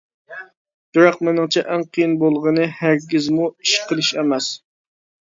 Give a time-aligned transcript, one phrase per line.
[0.97, 4.53] بىراق مېنىڭچە ئەڭ قىيىن بولغىنى ھەرگىزمۇ ئىش قىلىش ئەمەس.